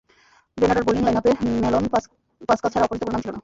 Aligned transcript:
গ্রেনাডার 0.57 0.85
bowling 0.87 1.01
লাইনআপে 1.05 1.31
Nelon 1.63 1.85
Pascal 2.49 2.69
ছাড়া 2.73 2.87
পরিচিত 2.89 3.03
কোনো 3.05 3.13
নাম 3.15 3.23
ছিল 3.23 3.31
না। 3.33 3.39